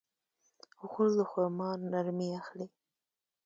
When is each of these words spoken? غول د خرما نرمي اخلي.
غول 0.89 1.11
د 1.19 1.21
خرما 1.31 1.69
نرمي 1.91 2.29
اخلي. 2.41 2.67